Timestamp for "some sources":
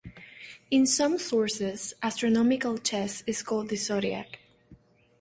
0.87-1.93